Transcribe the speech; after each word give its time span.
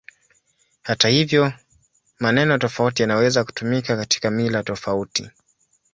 Hata 0.81 1.09
hivyo, 1.09 1.53
maneno 2.19 2.57
tofauti 2.57 3.01
yanaweza 3.01 3.43
kutumika 3.43 3.97
katika 3.97 4.31
mila 4.31 4.63
tofauti. 4.63 5.29